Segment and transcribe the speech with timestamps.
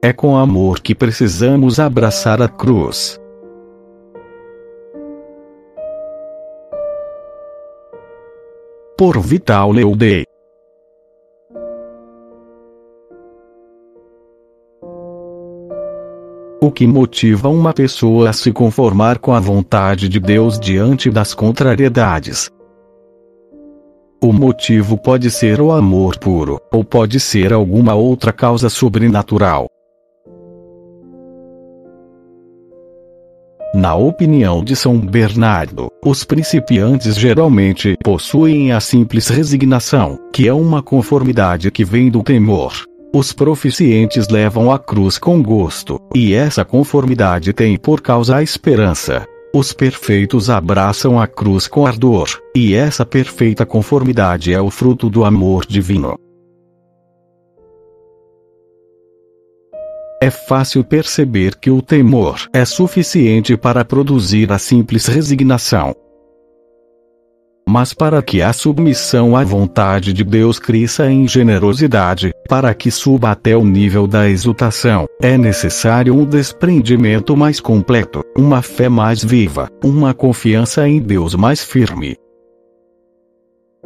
[0.00, 3.20] é com amor que precisamos abraçar a cruz.
[8.96, 10.24] Por Vital Leudei.
[16.60, 21.32] O que motiva uma pessoa a se conformar com a vontade de Deus diante das
[21.32, 22.50] contrariedades?
[24.20, 29.68] O motivo pode ser o amor puro, ou pode ser alguma outra causa sobrenatural.
[33.78, 40.82] Na opinião de São Bernardo, os principiantes geralmente possuem a simples resignação, que é uma
[40.82, 42.72] conformidade que vem do temor.
[43.14, 49.24] Os proficientes levam a cruz com gosto, e essa conformidade tem por causa a esperança.
[49.54, 55.24] Os perfeitos abraçam a cruz com ardor, e essa perfeita conformidade é o fruto do
[55.24, 56.18] amor divino.
[60.20, 65.94] É fácil perceber que o temor é suficiente para produzir a simples resignação,
[67.68, 73.30] mas para que a submissão à vontade de Deus cresça em generosidade, para que suba
[73.30, 79.68] até o nível da exultação, é necessário um desprendimento mais completo, uma fé mais viva,
[79.84, 82.16] uma confiança em Deus mais firme.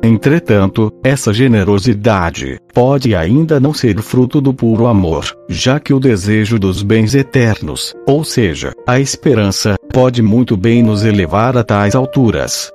[0.04, 6.58] Entretanto, essa generosidade pode ainda não ser fruto do puro amor, já que o desejo
[6.58, 12.68] dos bens eternos, ou seja, a esperança, pode muito bem nos elevar a tais alturas.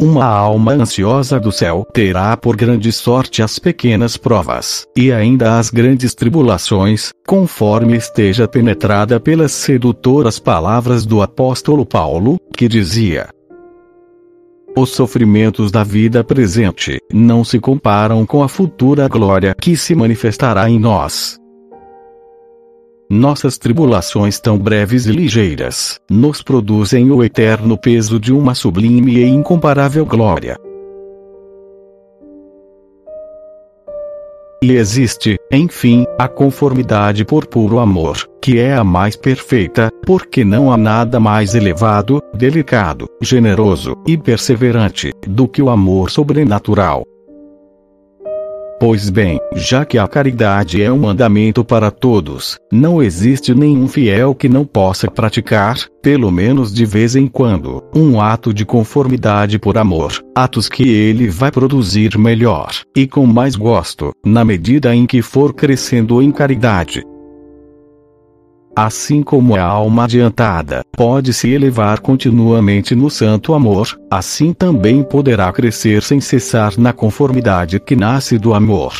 [0.00, 5.70] Uma alma ansiosa do céu terá por grande sorte as pequenas provas, e ainda as
[5.70, 13.28] grandes tribulações, conforme esteja penetrada pelas sedutoras palavras do apóstolo Paulo, que dizia:
[14.76, 20.68] Os sofrimentos da vida presente não se comparam com a futura glória que se manifestará
[20.70, 21.38] em nós.
[23.10, 29.24] Nossas tribulações tão breves e ligeiras, nos produzem o eterno peso de uma sublime e
[29.26, 30.58] incomparável glória.
[34.60, 40.72] E existe, enfim, a conformidade por puro amor, que é a mais perfeita, porque não
[40.72, 47.04] há nada mais elevado, delicado, generoso e perseverante do que o amor sobrenatural.
[48.80, 54.36] Pois bem, já que a caridade é um mandamento para todos, não existe nenhum fiel
[54.36, 59.76] que não possa praticar, pelo menos de vez em quando, um ato de conformidade por
[59.76, 65.22] amor, atos que ele vai produzir melhor, e com mais gosto, na medida em que
[65.22, 67.02] for crescendo em caridade.
[68.80, 75.52] Assim como a alma adiantada pode se elevar continuamente no santo amor, assim também poderá
[75.52, 78.92] crescer sem cessar na conformidade que nasce do amor.